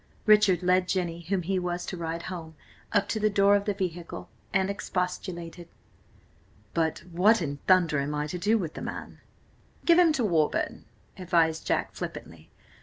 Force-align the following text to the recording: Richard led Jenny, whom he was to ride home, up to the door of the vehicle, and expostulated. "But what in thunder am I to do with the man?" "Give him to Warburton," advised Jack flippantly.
Richard 0.25 0.63
led 0.63 0.87
Jenny, 0.87 1.21
whom 1.29 1.43
he 1.43 1.59
was 1.59 1.85
to 1.85 1.95
ride 1.95 2.23
home, 2.23 2.55
up 2.91 3.07
to 3.09 3.19
the 3.19 3.29
door 3.29 3.55
of 3.55 3.65
the 3.65 3.73
vehicle, 3.75 4.29
and 4.51 4.67
expostulated. 4.67 5.67
"But 6.73 7.03
what 7.11 7.39
in 7.39 7.57
thunder 7.67 7.99
am 7.99 8.15
I 8.15 8.25
to 8.25 8.39
do 8.39 8.57
with 8.57 8.73
the 8.73 8.81
man?" 8.81 9.19
"Give 9.85 9.99
him 9.99 10.11
to 10.13 10.23
Warburton," 10.25 10.85
advised 11.19 11.67
Jack 11.67 11.91
flippantly. 11.93 12.49